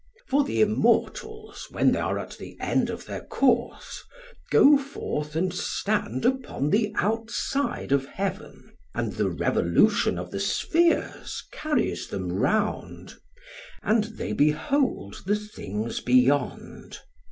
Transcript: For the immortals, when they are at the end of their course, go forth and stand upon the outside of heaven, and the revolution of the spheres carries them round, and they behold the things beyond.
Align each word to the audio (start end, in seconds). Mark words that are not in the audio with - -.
For 0.27 0.43
the 0.43 0.61
immortals, 0.61 1.67
when 1.69 1.91
they 1.91 1.99
are 1.99 2.17
at 2.17 2.31
the 2.39 2.57
end 2.59 2.89
of 2.89 3.05
their 3.05 3.21
course, 3.23 4.03
go 4.49 4.75
forth 4.75 5.35
and 5.35 5.53
stand 5.53 6.25
upon 6.25 6.71
the 6.71 6.91
outside 6.95 7.91
of 7.91 8.07
heaven, 8.07 8.71
and 8.95 9.13
the 9.13 9.29
revolution 9.29 10.17
of 10.17 10.31
the 10.31 10.39
spheres 10.39 11.43
carries 11.51 12.07
them 12.07 12.31
round, 12.33 13.13
and 13.83 14.05
they 14.05 14.33
behold 14.33 15.21
the 15.27 15.35
things 15.35 15.99
beyond. 15.99 16.97